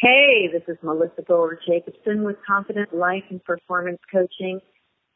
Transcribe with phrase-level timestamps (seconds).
[0.00, 4.60] Hey, this is Melissa Boher Jacobson with Confident Life and Performance Coaching.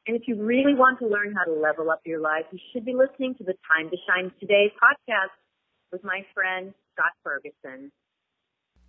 [0.08, 2.84] And if you really want to learn how to level up your life, you should
[2.84, 5.30] be listening to the Time to Shine Today podcast
[5.92, 7.92] with my friend Scott Ferguson.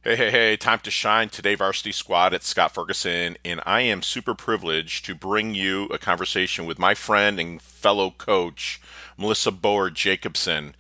[0.04, 2.34] Hey, hey, hey, time to shine today, varsity squad.
[2.34, 6.96] It's Scott Ferguson, and I am super privileged to bring you a conversation with my
[6.96, 8.82] friend and fellow coach,
[9.16, 10.74] Melissa Boher Jacobson.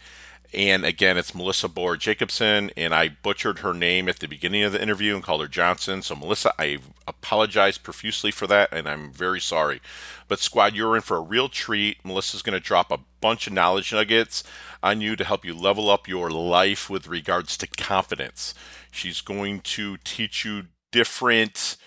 [0.53, 4.71] And again, it's Melissa Boher Jacobson, and I butchered her name at the beginning of
[4.71, 6.03] the interview and called her Johnson.
[6.03, 6.77] So, Melissa, I
[7.07, 9.81] apologize profusely for that, and I'm very sorry.
[10.27, 12.05] But, squad, you're in for a real treat.
[12.05, 14.43] Melissa's going to drop a bunch of knowledge nuggets
[14.83, 18.53] on you to help you level up your life with regards to confidence.
[18.91, 21.77] She's going to teach you different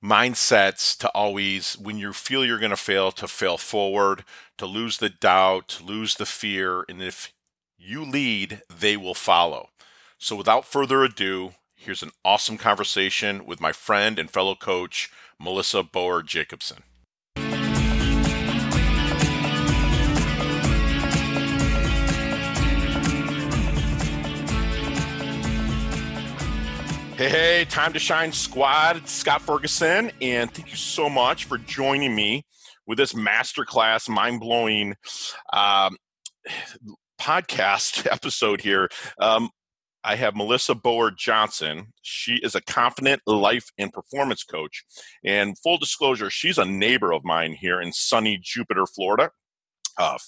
[0.00, 4.22] mindsets to always, when you feel you're going to fail, to fail forward,
[4.58, 6.84] to lose the doubt, to lose the fear.
[6.88, 7.32] And if
[7.84, 9.68] you lead, they will follow.
[10.16, 15.82] So without further ado, here's an awesome conversation with my friend and fellow coach, Melissa
[15.82, 16.82] Boher Jacobson.
[27.16, 29.06] Hey, hey, time to shine squad.
[29.06, 32.44] Scott Ferguson, and thank you so much for joining me
[32.86, 34.96] with this masterclass, mind blowing
[35.52, 35.96] um,
[37.20, 38.88] podcast episode here.
[39.18, 39.50] Um,
[40.06, 41.92] I have Melissa Boher Johnson.
[42.02, 44.84] She is a confident life and performance coach.
[45.24, 49.30] And full disclosure, she's a neighbor of mine here in sunny Jupiter, Florida.
[49.98, 50.18] Uh,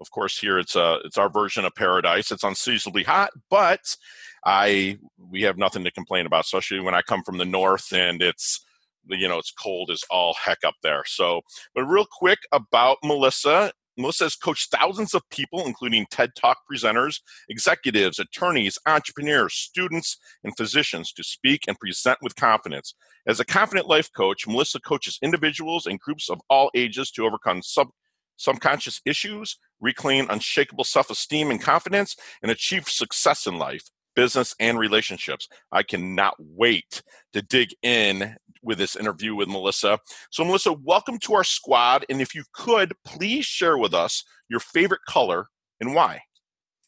[0.00, 2.30] of course, here it's a uh, it's our version of paradise.
[2.30, 3.96] It's unseasonably hot, but
[4.44, 8.22] I we have nothing to complain about, especially when I come from the north and
[8.22, 8.64] it's
[9.08, 11.02] you know it's cold as all heck up there.
[11.06, 11.40] So,
[11.74, 17.20] but real quick about Melissa, Melissa has coached thousands of people, including TED Talk presenters,
[17.48, 22.94] executives, attorneys, entrepreneurs, students, and physicians, to speak and present with confidence.
[23.26, 27.62] As a confident life coach, Melissa coaches individuals and groups of all ages to overcome
[27.62, 27.90] sub-
[28.36, 34.78] subconscious issues, reclaim unshakable self esteem and confidence, and achieve success in life business and
[34.78, 35.46] relationships.
[35.70, 37.02] I cannot wait
[37.34, 38.34] to dig in
[38.66, 39.98] with this interview with Melissa.
[40.30, 42.04] So, Melissa, welcome to our squad.
[42.10, 45.46] And if you could, please share with us your favorite color
[45.80, 46.20] and why.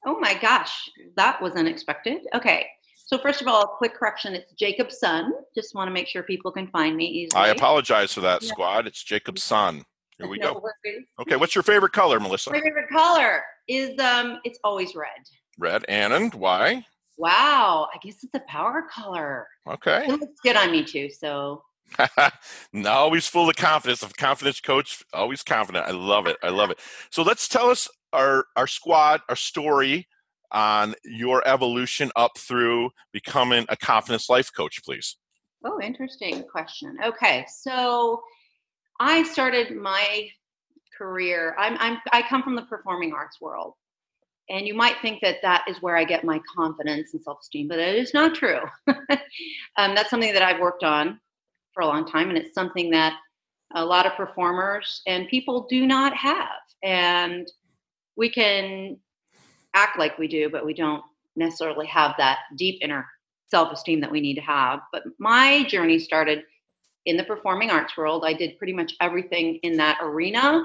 [0.04, 2.22] Oh my gosh, that was unexpected.
[2.34, 2.66] Okay.
[2.96, 5.32] So, first of all, quick correction it's Jacob's son.
[5.54, 7.40] Just want to make sure people can find me easily.
[7.40, 8.48] I apologize for that, yeah.
[8.48, 8.86] squad.
[8.86, 9.82] It's Jacob's son.
[10.18, 10.60] Here we no go.
[10.60, 11.06] Worries.
[11.20, 12.50] Okay, what's your favorite color, Melissa?
[12.50, 15.08] My favorite color is um it's always red.
[15.58, 15.84] Red.
[15.88, 16.84] And why?
[17.16, 19.46] Wow, I guess it's a power color.
[19.66, 20.04] Okay.
[20.04, 21.64] It looks good on me too, so
[22.86, 24.02] always full of confidence.
[24.02, 25.86] A confidence coach, always confident.
[25.86, 26.36] I love it.
[26.42, 26.78] I love it.
[27.10, 30.06] So let's tell us our our squad, our story
[30.50, 35.16] on your evolution up through becoming a confidence life coach, please.
[35.64, 36.96] Oh, interesting question.
[37.04, 38.22] Okay, so
[39.00, 40.28] I started my
[40.96, 41.54] career.
[41.58, 43.74] I'm, I'm I come from the performing arts world,
[44.48, 47.68] and you might think that that is where I get my confidence and self esteem,
[47.68, 48.60] but it is not true.
[48.86, 51.20] um, that's something that I've worked on
[51.78, 53.14] for a long time, and it's something that
[53.76, 56.58] a lot of performers and people do not have.
[56.82, 57.46] And
[58.16, 58.98] we can
[59.74, 61.02] act like we do, but we don't
[61.36, 63.06] necessarily have that deep inner
[63.46, 64.80] self esteem that we need to have.
[64.92, 66.42] But my journey started
[67.06, 68.24] in the performing arts world.
[68.26, 70.64] I did pretty much everything in that arena.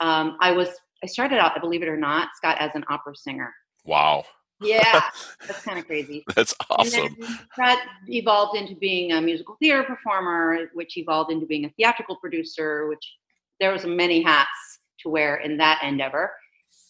[0.00, 0.70] Um, I was
[1.04, 3.52] I started out, believe it or not, Scott, as an opera singer.
[3.84, 4.24] Wow.
[4.60, 5.02] Yeah,
[5.46, 6.24] that's kind of crazy.
[6.34, 7.16] that's awesome.
[7.56, 12.88] that evolved into being a musical theater performer, which evolved into being a theatrical producer,
[12.88, 13.16] which
[13.60, 16.32] there was many hats to wear in that endeavor.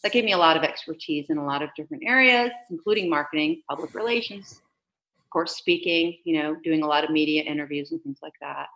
[0.03, 3.63] That gave me a lot of expertise in a lot of different areas, including marketing,
[3.69, 4.63] public relations,
[5.19, 8.69] of course, speaking, you know, doing a lot of media interviews and things like that.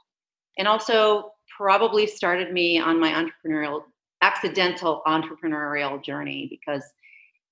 [0.58, 3.84] And also probably started me on my entrepreneurial
[4.20, 6.84] accidental entrepreneurial journey because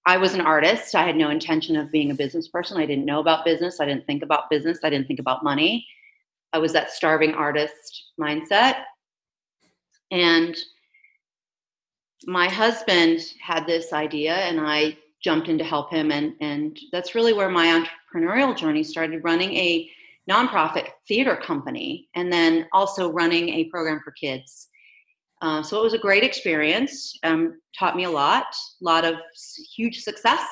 [0.06, 0.94] I was an artist.
[0.94, 2.78] I had no intention of being a business person.
[2.78, 3.80] I didn't know about business.
[3.80, 4.78] I didn't think about business.
[4.82, 5.86] I didn't think about money.
[6.52, 8.82] I was that starving artist mindset.
[10.10, 10.56] And
[12.26, 17.14] my husband had this idea and I jumped in to help him and and that's
[17.14, 17.66] really where my
[18.14, 19.88] entrepreneurial journey started running a
[20.28, 24.68] nonprofit theater company and then also running a program for kids
[25.40, 27.18] uh, so it was a great experience.
[27.22, 28.44] Um, taught me a lot,
[28.80, 29.14] a lot of
[29.74, 30.44] huge success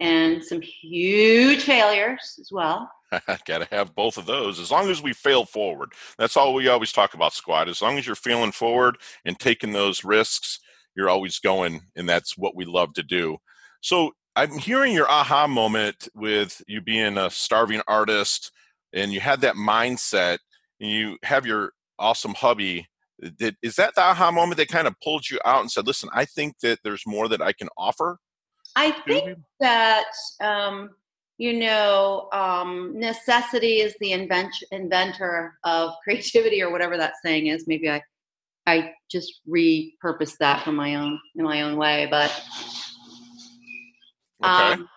[0.00, 2.90] and some huge failures as well.
[3.44, 4.58] Got to have both of those.
[4.58, 7.68] As long as we fail forward, that's all we always talk about, squad.
[7.68, 10.58] As long as you're feeling forward and taking those risks,
[10.96, 13.36] you're always going, and that's what we love to do.
[13.80, 18.52] So I'm hearing your aha moment with you being a starving artist
[18.92, 20.38] and you had that mindset
[20.80, 22.86] and you have your awesome hubby
[23.36, 26.08] did, is that the aha moment that kind of pulled you out and said listen
[26.12, 28.18] i think that there's more that i can offer
[28.76, 30.90] i think that um,
[31.38, 37.66] you know um, necessity is the invent- inventor of creativity or whatever that saying is
[37.66, 38.02] maybe i
[38.66, 42.30] i just repurposed that from my own in my own way but
[44.42, 44.72] okay.
[44.72, 44.88] um,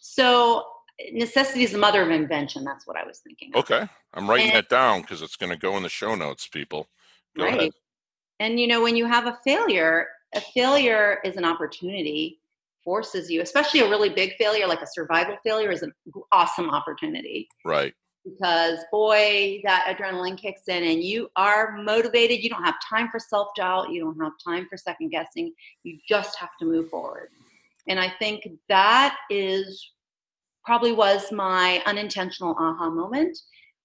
[0.00, 0.64] so
[1.12, 2.64] necessity is the mother of invention.
[2.64, 3.50] That's what I was thinking.
[3.54, 3.60] Of.
[3.60, 6.46] Okay, I'm writing And- that down because it's going to go in the show notes,
[6.46, 6.88] people.
[7.36, 7.58] Go right.
[7.58, 7.72] ahead.
[8.40, 12.40] And you know, when you have a failure, a failure is an opportunity,
[12.84, 15.92] forces you, especially a really big failure like a survival failure is an
[16.30, 17.94] awesome opportunity Right.
[18.24, 22.42] because boy, that adrenaline kicks in and you are motivated.
[22.42, 23.90] You don't have time for self doubt.
[23.90, 25.52] You don't have time for second guessing.
[25.82, 27.30] You just have to move forward.
[27.88, 29.92] And I think that is
[30.64, 33.38] probably was my unintentional aha moment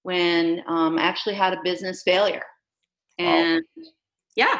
[0.03, 2.43] when um, I actually had a business failure.
[3.19, 3.63] And
[4.35, 4.59] yeah,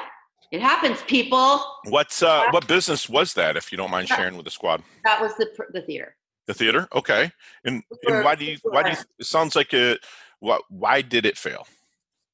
[0.51, 1.63] it happens, people.
[1.85, 3.57] What's uh, what business was that?
[3.57, 6.15] If you don't mind sharing with the squad, That was the the theater.
[6.47, 6.87] the theater.
[6.93, 7.31] Okay,
[7.65, 8.97] and For- and why do you why do you?
[9.19, 9.97] It sounds like a
[10.39, 11.67] why why did it fail?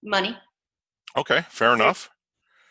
[0.04, 0.38] Money.
[1.16, 2.10] Okay, fair enough.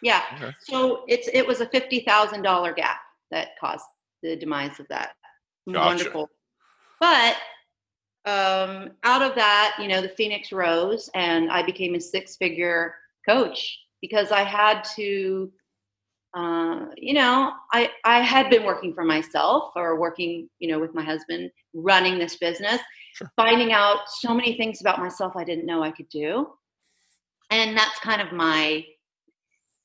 [0.03, 0.23] Yeah.
[0.37, 0.55] Okay.
[0.61, 2.99] So it's it was a fifty thousand dollar gap
[3.31, 3.85] that caused
[4.23, 5.15] the demise of that.
[5.71, 5.87] Gotcha.
[5.87, 6.31] Wonderful.
[7.01, 7.37] But
[8.25, 12.95] um, out of that, you know, the Phoenix rose, and I became a six figure
[13.29, 15.53] coach because I had to.
[16.35, 20.95] Uh, you know, I I had been working for myself or working, you know, with
[20.95, 22.81] my husband, running this business,
[23.15, 23.33] Sure.
[23.37, 26.51] finding out so many things about myself I didn't know I could do,
[27.51, 28.85] and that's kind of my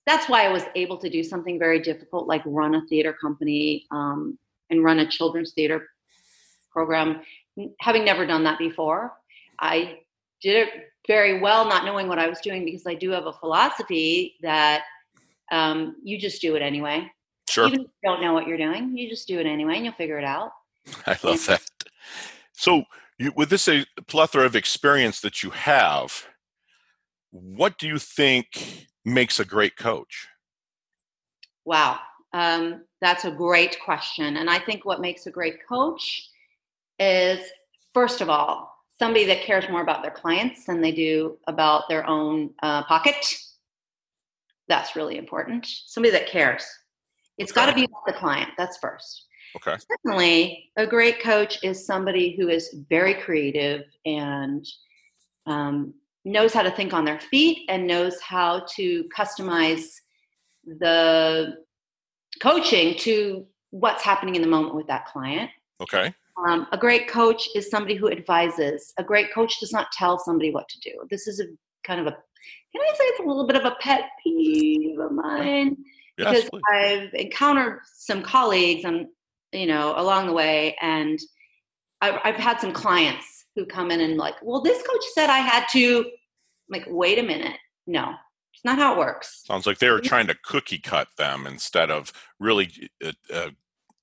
[0.05, 3.85] that's why I was able to do something very difficult, like run a theater company
[3.91, 4.37] um,
[4.69, 5.87] and run a children's theater
[6.71, 7.21] program.
[7.79, 9.13] Having never done that before,
[9.59, 9.99] I
[10.41, 10.69] did it
[11.07, 14.83] very well, not knowing what I was doing, because I do have a philosophy that
[15.51, 17.09] um, you just do it anyway.
[17.49, 19.85] Sure, Even if you don't know what you're doing, you just do it anyway, and
[19.85, 20.51] you'll figure it out.
[21.07, 21.61] I love that.
[22.53, 22.83] So,
[23.17, 26.27] you, with this a plethora of experience that you have,
[27.31, 30.27] what do you think makes a great coach?
[31.65, 31.99] Wow.
[32.33, 34.37] Um, that's a great question.
[34.37, 36.29] And I think what makes a great coach
[36.99, 37.39] is,
[37.93, 38.71] first of all,
[39.01, 43.15] somebody that cares more about their clients than they do about their own uh, pocket.
[44.67, 45.65] That's really important.
[45.87, 46.63] Somebody that cares.
[47.39, 48.51] It's got to be the client.
[48.59, 49.25] That's first.
[49.55, 54.63] Okay, Secondly, a great coach is somebody who is very creative and
[55.47, 59.95] um, knows how to think on their feet and knows how to customize
[60.63, 61.55] the
[62.39, 65.49] coaching to what's happening in the moment with that client.
[65.81, 68.93] okay, Um, a great coach is somebody who advises.
[68.97, 70.91] A great coach does not tell somebody what to do.
[71.09, 71.45] This is a
[71.85, 75.11] kind of a, can I say it's a little bit of a pet peeve of
[75.11, 75.77] mine?
[76.17, 76.61] yes, because please.
[76.73, 79.07] I've encountered some colleagues and
[79.51, 81.19] you know along the way, and
[82.01, 85.39] I've, I've had some clients who come in and like, well, this coach said I
[85.39, 85.99] had to.
[85.99, 88.13] I'm like, wait a minute, no,
[88.53, 89.43] it's not how it works.
[89.45, 93.49] Sounds like they were trying to cookie cut them instead of really uh, uh,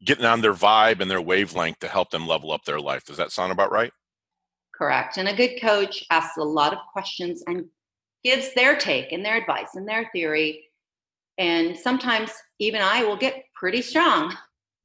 [0.04, 3.04] getting on their vibe and their wavelength to help them level up their life.
[3.04, 3.92] Does that sound about right?
[4.74, 5.16] Correct.
[5.16, 7.64] And a good coach asks a lot of questions and
[8.22, 10.64] gives their take and their advice and their theory.
[11.36, 14.36] And sometimes even I will get pretty strong.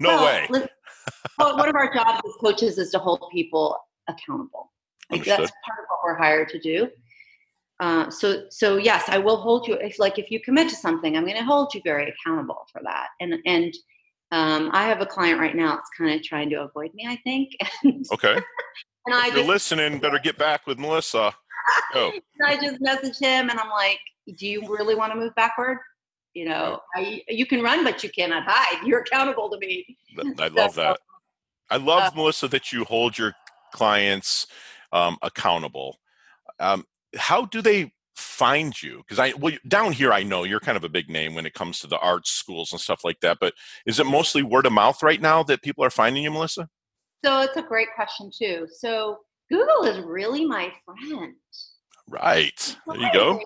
[0.00, 0.48] No Well, way.
[1.38, 3.76] well, one of our jobs as coaches is to hold people
[4.08, 4.72] accountable.
[5.10, 6.88] Like that's part of what we're hired to do.
[7.82, 9.74] Uh, so, so yes, I will hold you.
[9.74, 12.80] If like if you commit to something, I'm going to hold you very accountable for
[12.84, 13.08] that.
[13.20, 13.74] And and
[14.30, 17.06] um, I have a client right now that's kind of trying to avoid me.
[17.08, 17.50] I think,
[17.82, 18.34] and, Okay.
[19.06, 21.34] and I if you're just listening, better get back with Melissa.
[21.92, 22.12] Go.
[22.46, 23.98] I just message him and I'm like,
[24.38, 25.78] "Do you really want to move backward?
[26.34, 28.86] You know, I, you can run, but you cannot hide.
[28.86, 29.98] You're accountable to me."
[30.38, 31.00] I love that.
[31.68, 33.34] I love Uh, Melissa that you hold your
[33.72, 34.46] clients
[34.92, 35.98] um, accountable.
[36.60, 36.86] Um,
[37.16, 38.98] how do they find you?
[38.98, 41.54] Because I well down here I know you're kind of a big name when it
[41.54, 43.38] comes to the arts schools and stuff like that.
[43.40, 43.54] But
[43.86, 46.68] is it mostly word of mouth right now that people are finding you, Melissa?
[47.24, 48.66] So it's a great question too.
[48.70, 49.18] So
[49.50, 51.34] Google is really my friend.
[52.08, 52.76] Right.
[52.86, 53.40] There you go.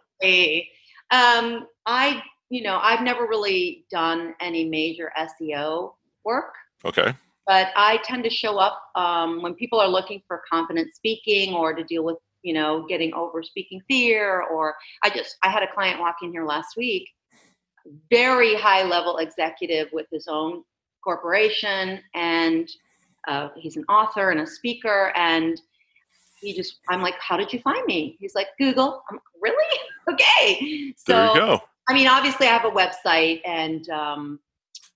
[1.10, 5.92] Um, I, you know, I've never really done any major SEO
[6.24, 6.54] work,
[6.84, 7.12] Okay.
[7.46, 11.74] but I tend to show up um, when people are looking for confident speaking or
[11.74, 14.42] to deal with, you know, getting over speaking fear.
[14.42, 17.08] Or I just, I had a client walk in here last week,
[18.08, 20.62] very high level executive with his own
[21.02, 22.68] corporation, and
[23.26, 25.60] uh, he's an author and a speaker, and
[26.40, 28.16] he just I'm like, how did you find me?
[28.20, 29.02] He's like, Google.
[29.10, 29.78] I'm like, really?
[30.12, 30.94] okay.
[30.96, 31.60] So there you go.
[31.88, 34.38] I mean, obviously, I have a website, and um,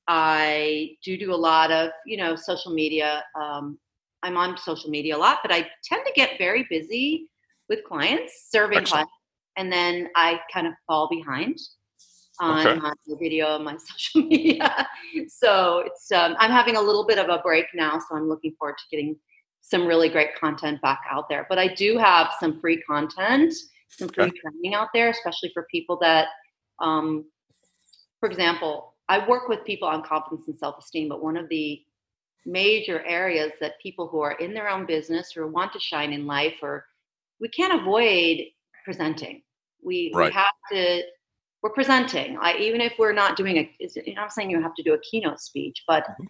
[0.07, 3.25] I do do a lot of you know social media.
[3.41, 3.77] Um,
[4.23, 7.27] I'm on social media a lot, but I tend to get very busy
[7.71, 9.09] with clients, serving Excellent.
[9.09, 9.13] clients,
[9.57, 11.59] and then I kind of fall behind
[12.41, 12.77] on Okay.
[12.77, 14.87] my video and my social media.
[15.29, 18.55] so it's um, I'm having a little bit of a break now, so I'm looking
[18.59, 19.17] forward to getting
[19.63, 21.47] some really great content back out there.
[21.49, 23.55] But I do have some free content,
[23.89, 24.41] some free Okay.
[24.41, 26.29] training out there, especially for people that,
[26.81, 27.27] um,
[28.19, 31.83] for example, I work with people on confidence and self-esteem, but one of the
[32.47, 36.27] major areas that people who are in their own business or want to shine in
[36.27, 36.87] life or
[37.41, 38.43] we can't avoid
[38.85, 39.43] presenting.
[39.83, 40.31] We, Right.
[40.31, 41.03] we have to
[41.63, 42.39] we're presenting.
[42.41, 44.95] I, even if we're not doing a, is- I'm not saying you have to do
[44.95, 46.25] a keynote speech, but Mm-hmm.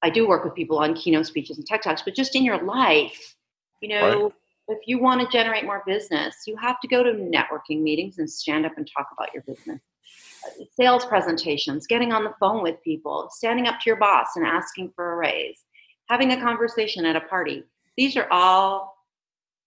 [0.00, 2.02] I do work with people on keynote speeches and tech talks.
[2.02, 3.34] But just in your life,
[3.80, 4.32] you know,
[4.68, 8.30] if you want to generate more business, you have to go to networking meetings and
[8.30, 9.80] stand up and talk about your business.
[10.76, 14.92] Sales presentations, getting on the phone with people, standing up to your boss and asking
[14.94, 15.64] for a raise,
[16.08, 17.64] having a conversation at a party.
[17.96, 18.97] These are all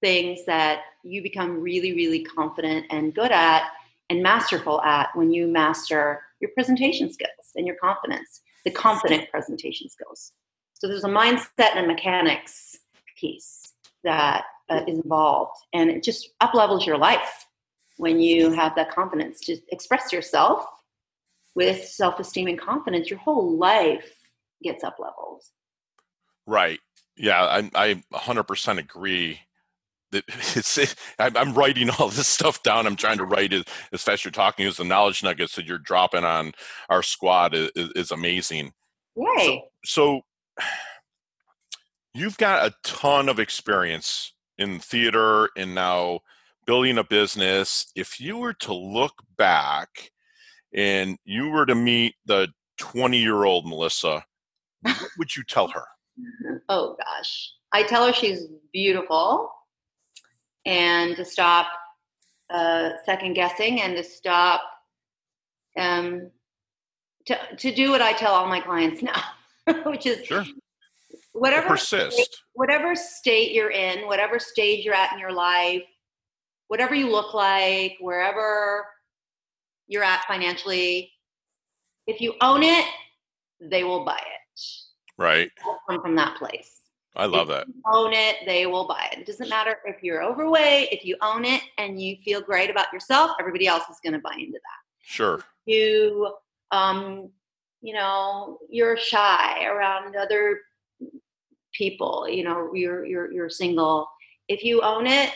[0.01, 3.69] things that you become really, really confident and good at
[4.09, 9.89] and masterful at when you master your presentation skills and your confidence, the confident presentation
[9.89, 10.33] skills.
[10.73, 12.77] So there's a mindset and a mechanics
[13.17, 17.45] piece that uh, is involved, and it just up levels your life
[17.97, 20.65] when you have that confidence to express yourself
[21.55, 23.09] with self esteem and confidence.
[23.09, 24.11] Your whole life
[24.63, 25.43] gets up leveled.
[26.47, 26.79] Right.
[27.17, 29.39] Yeah, I, I 100% agree.
[30.55, 32.85] It's, I'm I'm writing all this stuff down.
[32.85, 34.65] I'm trying to write it as fast as you're talking.
[34.65, 36.53] As the knowledge nuggets that you're dropping on
[36.89, 38.73] our squad is, is, is amazing.
[39.15, 39.63] Yay!
[39.85, 40.21] So
[42.13, 46.19] you've got a ton of experience in theater and now
[46.65, 47.91] building a business.
[47.95, 50.11] If you were to look back
[50.73, 54.23] and you were to meet the 20 year old Melissa,
[54.81, 55.85] what would you tell her?
[56.69, 57.51] Oh gosh.
[57.73, 59.49] I tell her she's beautiful
[60.65, 61.67] and to stop
[62.49, 64.61] uh, second guessing and to stop
[65.77, 66.29] um,
[67.25, 69.21] to, to do what I tell all my clients now,
[69.85, 70.43] which is Sure.
[71.33, 72.43] whatever Persist.
[72.53, 75.83] whatever state you're in, whatever stage you're at in your life,
[76.67, 78.85] whatever you look like, wherever
[79.87, 81.11] you're at financially,
[82.07, 82.85] if you own it,
[83.61, 84.61] they will buy it.
[85.17, 85.51] Right.
[85.87, 86.80] Come from that place.
[87.15, 87.67] I love that.
[87.67, 89.19] If you own it, they will buy it.
[89.19, 92.91] It doesn't matter if you're overweight, if you own it and you feel great about
[92.93, 95.03] yourself, everybody else is going to buy into that.
[95.03, 95.43] Sure.
[95.65, 96.33] You,
[96.71, 97.29] um,
[97.81, 100.61] you know, you're shy around other
[101.73, 102.27] people.
[102.29, 104.07] You know, you're you're you're single.
[104.47, 105.31] If you own it,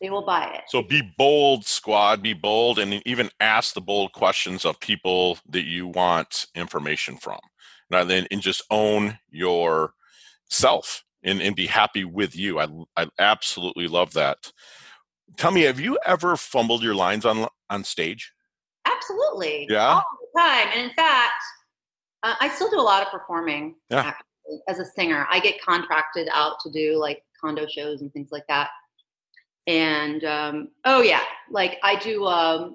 [0.00, 0.62] they will buy it.
[0.68, 2.22] So be bold, squad.
[2.22, 7.40] Be bold, and even ask the bold questions of people that you want information from.
[7.90, 9.94] Now, then, and just own your
[10.48, 12.58] self and, and be happy with you.
[12.58, 14.52] I I absolutely love that.
[15.36, 18.32] Tell me, have you ever fumbled your lines on on stage?
[18.86, 19.66] Absolutely.
[19.68, 19.94] Yeah?
[19.94, 20.68] All the time.
[20.74, 21.42] And in fact,
[22.22, 24.00] uh, I still do a lot of performing Yeah.
[24.00, 25.26] actually, as a singer.
[25.30, 28.70] I get contracted out to do like condo shows and things like that.
[29.66, 32.70] And um, oh yeah, like I do a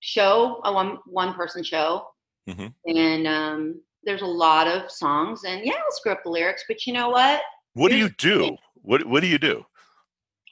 [0.00, 2.08] show, a one one person show,
[2.48, 2.74] Mhm.
[2.86, 5.42] and um, there's a lot of songs.
[5.44, 7.40] And yeah, I'll screw up the lyrics, but you know what?
[7.74, 8.56] What do you do?
[8.82, 9.64] What What do you do?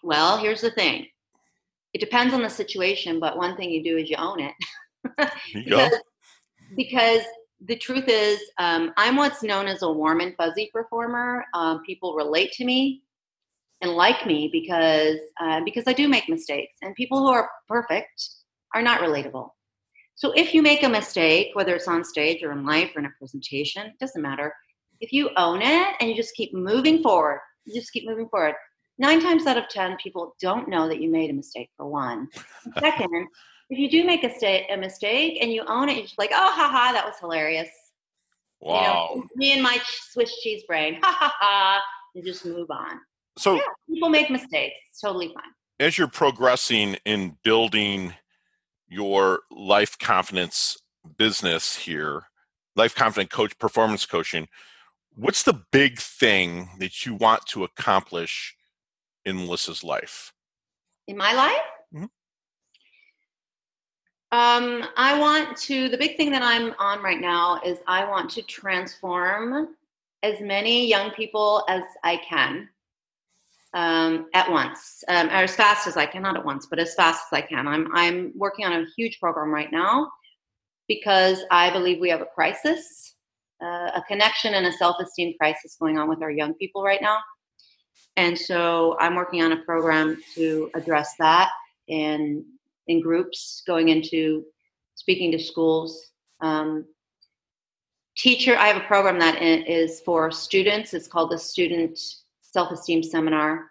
[0.02, 1.06] Well, here's the thing.
[1.92, 4.54] It depends on the situation, but one thing you do is you own it.
[5.52, 5.92] Because,
[6.76, 7.22] because
[7.66, 11.44] the truth is, um, I'm what's known as a warm and fuzzy performer.
[11.54, 13.02] Um, people relate to me
[13.80, 18.28] and like me because uh, because I do make mistakes, and people who are perfect
[18.74, 19.50] are not relatable.
[20.22, 23.06] So if you make a mistake, whether it's on stage or in life or in
[23.06, 24.54] a presentation, it doesn't matter.
[25.00, 28.54] If you own it and you just keep moving forward, you just keep moving forward.
[28.98, 31.70] Nine times out of ten, people don't know that you made a mistake.
[31.76, 32.28] For one,
[32.64, 33.26] And second,
[33.68, 36.30] if you do make a, sta- a mistake and you own it, you're just like,
[36.32, 37.70] oh, haha, that was hilarious.
[38.60, 39.14] Wow.
[39.14, 39.80] You know, me and my
[40.12, 41.82] Swiss cheese brain, ha ha ha,
[42.14, 43.00] and just move on.
[43.38, 43.62] So Yeah,
[43.92, 44.76] people make mistakes.
[44.88, 45.50] It's totally fine.
[45.80, 48.14] as you're progressing in building
[48.92, 50.76] your life confidence
[51.16, 52.24] business here,
[52.76, 54.48] life confident coach performance coaching,
[55.14, 58.54] what's the big thing that you want to accomplish
[59.24, 60.32] in Melissa's life?
[61.08, 62.10] In my life, Mhm.
[64.30, 68.30] um, I want to, the big thing that I'm on right now is I want
[68.32, 69.74] to transform
[70.22, 72.68] as many young people as I can
[73.74, 76.94] um, at once, um, or as fast as I can, not at once, but as
[76.94, 77.66] fast as I can.
[77.66, 80.10] I'm I'm working on a huge program right now
[80.88, 83.14] because I believe we have a crisis,
[83.62, 87.18] uh, a connection and a self-esteem crisis going on with our young people right now.
[88.16, 91.50] And so I'm working on a program to address that
[91.88, 92.44] in
[92.88, 94.44] in groups, going into
[94.96, 96.10] speaking to schools.
[96.40, 96.84] Um,
[98.16, 100.92] teacher, I have a program that is for students.
[100.92, 101.98] It's called the Student
[102.52, 103.66] self-esteem seminar.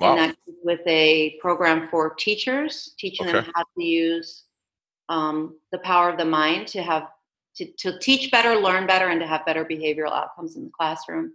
[0.00, 0.16] Wow.
[0.16, 3.40] and that with a program for teachers teaching okay.
[3.40, 4.44] them how to use
[5.08, 7.08] um, the power of the mind to have
[7.56, 11.32] to, to teach better learn better and to have better behavioral outcomes in the classroom.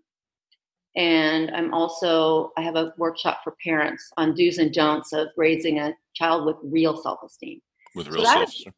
[0.96, 5.80] And i'm also i have a workshop for parents on do's and don'ts of raising
[5.80, 7.60] a child with real self-esteem.
[7.96, 8.74] With real so self-esteem.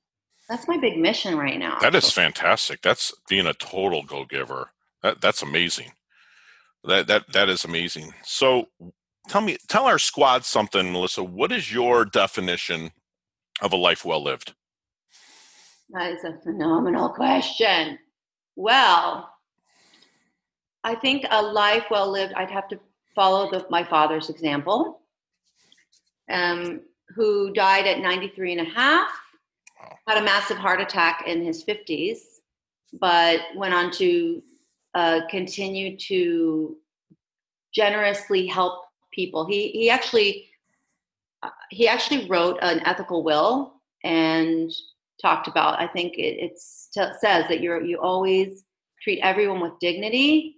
[0.50, 1.78] that's my big mission right now.
[1.80, 2.82] That is fantastic.
[2.82, 4.72] That's being a total go-giver.
[5.04, 5.92] That, that's amazing
[6.88, 8.14] that that that is amazing.
[8.24, 8.68] So
[9.28, 11.24] tell me tell our squad something, Melissa.
[11.24, 12.92] What is your definition
[13.62, 14.54] of a life well lived?
[15.90, 18.00] That is a phenomenal question.
[18.56, 19.30] Well,
[20.84, 22.80] I think a life well lived, I'd have to
[23.16, 25.02] follow the, my father's example,
[26.30, 26.82] um,
[27.16, 29.10] who died at 93 and a half,
[30.08, 32.20] had a massive heart attack in his 50s,
[33.00, 34.42] but went on to
[34.96, 36.78] uh, continue to
[37.74, 39.46] generously help people.
[39.46, 40.48] He he actually
[41.44, 44.72] uh, he actually wrote an ethical will and
[45.22, 45.80] talked about.
[45.80, 48.64] I think it it's, t- says that you you always
[49.04, 50.56] treat everyone with dignity,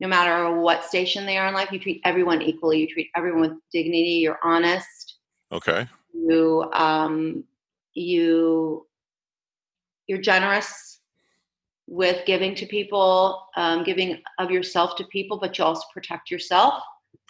[0.00, 1.72] no matter what station they are in life.
[1.72, 2.78] You treat everyone equally.
[2.78, 4.20] You treat everyone with dignity.
[4.22, 5.16] You're honest.
[5.50, 5.88] Okay.
[6.14, 7.42] You um
[7.94, 8.86] you
[10.06, 10.97] you're generous
[11.88, 16.82] with giving to people, um, giving of yourself to people, but you also protect yourself.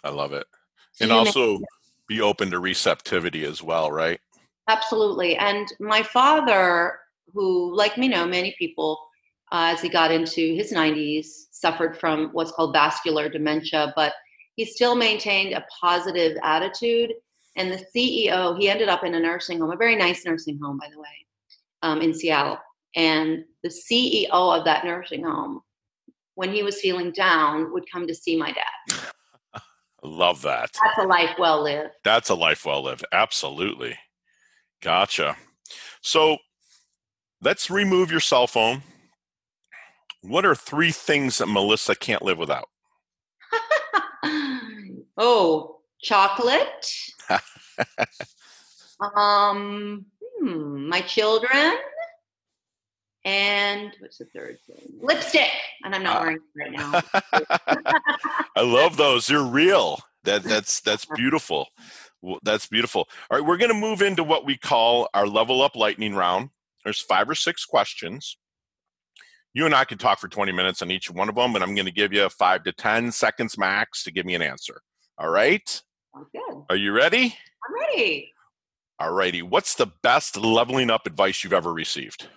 [0.03, 0.45] I love it.
[0.99, 1.59] and also
[2.07, 4.19] be open to receptivity as well, right?
[4.67, 5.37] Absolutely.
[5.37, 6.99] And my father,
[7.33, 8.99] who, like me, know many people,
[9.51, 14.13] uh, as he got into his 90s, suffered from what's called vascular dementia, but
[14.55, 17.13] he still maintained a positive attitude.
[17.55, 20.77] And the CEO, he ended up in a nursing home, a very nice nursing home,
[20.77, 21.25] by the way,
[21.81, 22.57] um, in Seattle.
[22.95, 25.61] And the CEO of that nursing home,
[26.35, 28.99] when he was feeling down, would come to see my dad.
[30.03, 30.71] Love that.
[30.81, 31.91] That's a life well lived.
[32.03, 33.05] That's a life well lived.
[33.11, 33.97] Absolutely.
[34.81, 35.35] Gotcha.
[36.01, 36.37] So
[37.41, 38.81] let's remove your cell phone.
[40.21, 42.69] What are three things that Melissa can't live without?
[45.17, 46.91] oh, chocolate.
[49.15, 50.05] um,
[50.39, 51.77] hmm, my children
[53.25, 54.99] and what's the third thing?
[55.01, 55.49] Lipstick,
[55.83, 57.01] and I'm not uh, wearing it right now.
[58.55, 59.27] I love those.
[59.27, 59.99] They're real.
[60.23, 61.67] That that's that's beautiful.
[62.43, 63.07] That's beautiful.
[63.29, 66.49] All right, we're going to move into what we call our level up lightning round.
[66.83, 68.37] There's five or six questions.
[69.53, 71.73] You and I could talk for 20 minutes on each one of them, but I'm
[71.75, 74.81] going to give you five to 10 seconds max to give me an answer.
[75.17, 75.81] All right?
[76.31, 76.63] Good.
[76.69, 77.35] Are you ready?
[77.67, 78.31] I'm ready.
[78.99, 79.41] All righty.
[79.41, 82.27] What's the best leveling up advice you've ever received?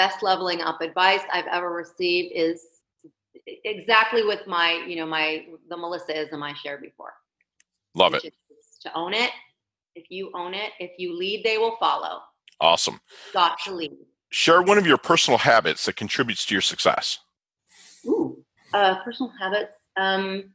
[0.00, 2.64] Best leveling up advice I've ever received is
[3.64, 7.12] exactly with my, you know, my the Melissaism I shared before.
[7.94, 8.22] Love it.
[8.80, 9.30] To own it.
[9.94, 12.22] If you own it, if you lead, they will follow.
[12.62, 12.98] Awesome.
[13.34, 13.92] Got to lead.
[14.30, 17.18] Share one of your personal habits that contributes to your success.
[18.06, 19.76] Ooh, uh, personal habits.
[19.98, 20.54] Um,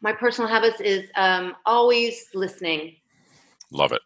[0.00, 2.94] my personal habits is um, always listening.
[3.72, 4.02] Love it.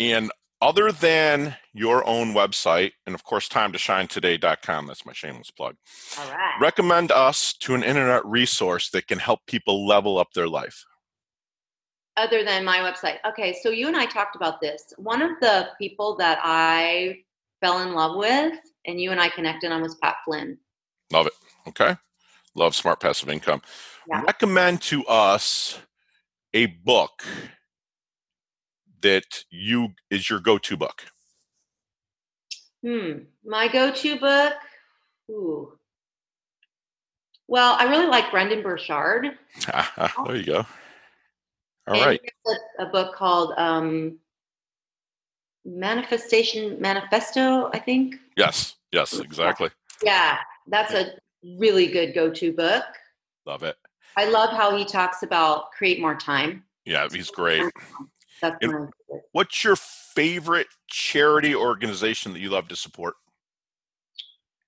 [0.00, 0.32] And
[0.62, 5.50] other than your own website and of course time to shine today.com that's my shameless
[5.50, 5.74] plug
[6.18, 6.54] all right.
[6.60, 10.84] recommend us to an internet resource that can help people level up their life.
[12.16, 13.16] Other than my website.
[13.28, 14.94] Okay so you and i talked about this.
[14.96, 17.18] One of the people that i
[17.60, 18.54] fell in love with
[18.86, 20.56] and you and i connected on was pat flynn.
[21.12, 21.34] Love it.
[21.68, 21.96] Okay.
[22.54, 23.62] Love smart passive income.
[24.08, 24.22] Yeah.
[24.22, 25.78] recommend to us
[26.54, 27.24] a book
[29.02, 31.04] that you is your go-to book?
[32.84, 34.54] Hmm, my go-to book.
[35.30, 35.72] Ooh.
[37.46, 39.36] Well, I really like Brendon Burchard.
[39.66, 40.66] there you go.
[41.86, 42.20] All and right.
[42.78, 44.18] A, a, book called um,
[45.64, 48.16] Manifestation Manifesto, I think.
[48.36, 48.76] Yes.
[48.92, 49.18] Yes.
[49.18, 49.70] Exactly.
[50.02, 51.12] Yeah, that's a
[51.58, 52.84] really good go-to book.
[53.46, 53.76] Love it.
[54.16, 56.64] I love how he talks about create more time.
[56.84, 57.64] Yeah, he's great.
[58.42, 58.86] That's my
[59.32, 63.14] What's your favorite charity organization that you love to support?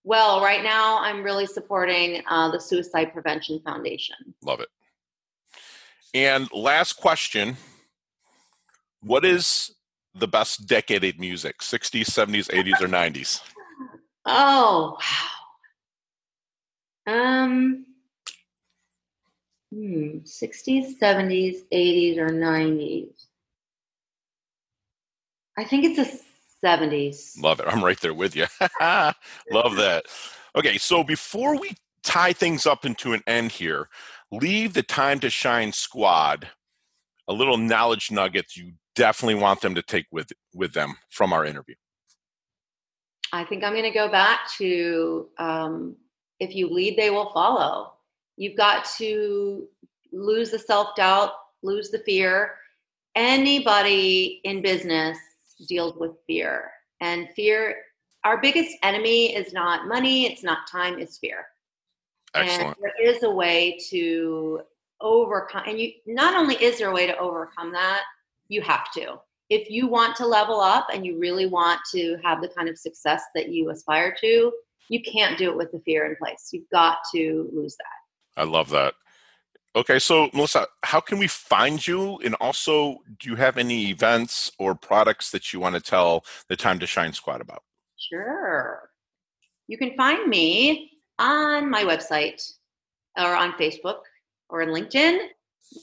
[0.05, 4.17] Well, right now I'm really supporting uh, the Suicide Prevention Foundation.
[4.43, 4.69] Love it.
[6.15, 7.57] And last question
[9.03, 9.75] What is
[10.15, 11.59] the best decade of music?
[11.59, 13.41] 60s, 70s, 80s, or 90s?
[14.27, 14.97] Oh,
[17.07, 17.13] wow.
[17.15, 17.85] Um,
[19.71, 23.27] hmm, 60s, 70s, 80s, or 90s.
[25.57, 26.21] I think it's the
[26.67, 27.41] 70s.
[27.41, 27.67] Love it.
[27.69, 28.47] I'm right there with you.
[28.81, 30.05] Love that.
[30.57, 33.89] Okay, so before we tie things up into an end here,
[34.31, 36.49] leave the time to shine squad
[37.29, 41.45] a little knowledge nuggets you definitely want them to take with with them from our
[41.45, 41.75] interview.
[43.33, 45.97] I think I'm going to go back to um,
[46.39, 47.95] if you lead, they will follow.
[48.37, 49.67] You've got to
[50.13, 52.55] lose the self doubt, lose the fear.
[53.17, 55.19] Anybody in business
[55.69, 56.71] deals with fear.
[57.01, 57.77] And fear,
[58.25, 61.47] our biggest enemy is not money, it's not time, it's fear.
[62.35, 62.77] Excellent.
[62.77, 64.63] And there is a way to
[65.01, 68.03] overcome and you not only is there a way to overcome that,
[68.49, 69.17] you have to.
[69.51, 72.79] If you want to level up and you really want to have the kind of
[72.79, 74.53] success that you aspire to,
[74.89, 76.49] you can't do it with the fear in place.
[76.53, 78.41] You've got to lose that.
[78.41, 78.95] I love that.
[79.77, 82.19] Okay, so Melissa, how can we find you?
[82.25, 86.55] And also, do you have any events or products that you want to tell the
[86.55, 87.65] Time to Shine Squad about?
[87.97, 88.89] Sure.
[89.67, 92.41] You can find me on my website
[93.19, 93.99] or on Facebook
[94.49, 95.27] or in LinkedIn.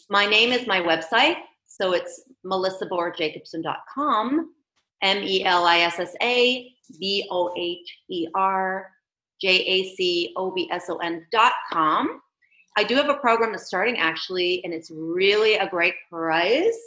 [0.10, 1.36] My name is my website.
[1.68, 4.54] So it's melissaboherjacobson.com,
[5.02, 8.90] M E L I S S A B O H E R
[9.42, 12.22] J A C O B S O N.com.
[12.78, 16.80] I do have a program that's starting actually, and it's really a great price.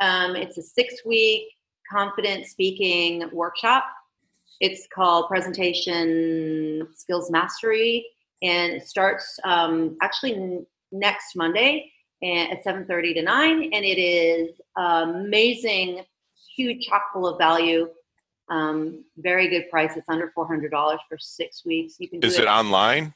[0.00, 1.48] Um, it's a six week
[1.90, 3.84] confident speaking workshop.
[4.60, 8.06] It's called Presentation Skills Mastery,
[8.42, 11.92] and it starts um, actually next Monday
[12.22, 16.02] at 7.30 to 9 and it is amazing
[16.56, 17.88] huge chock full of value
[18.48, 20.70] um, very good price it's under $400
[21.08, 23.12] for six weeks you can is it, it online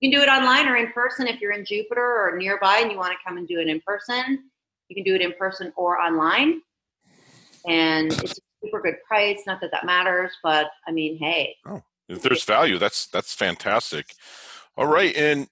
[0.00, 2.90] you can do it online or in person if you're in jupiter or nearby and
[2.90, 4.44] you want to come and do it in person.
[4.88, 6.60] You can do it in person or online.
[7.66, 11.54] And it's a super good price not that that matters but i mean hey.
[11.64, 14.14] Oh, if there's value that's that's fantastic.
[14.76, 15.48] All right and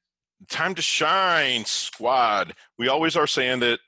[0.48, 2.54] time to shine squad.
[2.78, 3.80] We always are saying that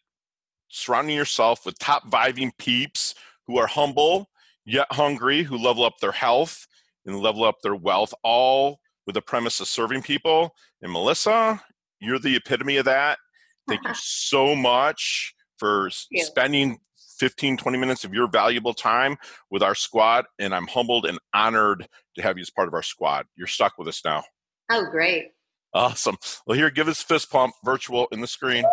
[0.68, 3.14] surrounding yourself with top vibing peeps
[3.46, 4.28] who are humble
[4.64, 6.66] yet hungry who level up their health
[7.06, 11.60] and level up their wealth all with the premise of serving people and melissa
[11.98, 13.18] you're the epitome of that
[13.66, 16.78] thank you so much for spending
[17.18, 19.16] 15 20 minutes of your valuable time
[19.50, 22.82] with our squad and i'm humbled and honored to have you as part of our
[22.82, 24.22] squad you're stuck with us now
[24.70, 25.30] oh great
[25.74, 26.16] Awesome.
[26.46, 28.64] Well, here, give us fist pump virtual in the screen.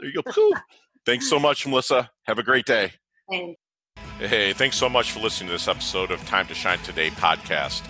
[0.00, 0.52] There you go.
[1.06, 2.10] Thanks so much, Melissa.
[2.24, 2.92] Have a great day.
[3.30, 3.60] Thanks.
[4.18, 7.82] Hey, thanks so much for listening to this episode of Time to Shine Today podcast.